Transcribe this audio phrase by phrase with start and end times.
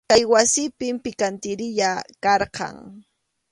[0.09, 1.91] Kay wasipim pikantiriya
[2.23, 2.75] karqan.